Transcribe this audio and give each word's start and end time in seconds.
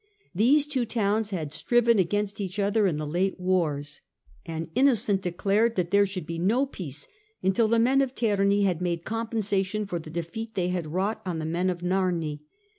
These 0.33 0.65
two 0.65 0.83
towns 0.85 1.29
had 1.29 1.53
striven 1.53 1.99
against 1.99 2.41
each 2.41 2.57
other 2.57 2.87
in 2.87 2.97
the 2.97 3.05
late 3.05 3.39
wars, 3.39 4.01
and 4.47 4.71
Innocent 4.73 5.21
declared 5.21 5.75
that 5.75 5.91
there 5.91 6.07
should 6.07 6.25
be 6.25 6.39
no 6.39 6.65
peace 6.65 7.07
until 7.43 7.67
the 7.67 7.77
men 7.77 8.01
of 8.01 8.15
Terni 8.15 8.63
had 8.63 8.81
made 8.81 9.05
compensation 9.05 9.85
for 9.85 9.99
the 9.99 10.09
defeat 10.09 10.55
they 10.55 10.69
had 10.69 10.87
wrought 10.87 11.21
on 11.23 11.37
the 11.37 11.45
men 11.45 11.69
of 11.69 11.81
Narni. 11.83 12.39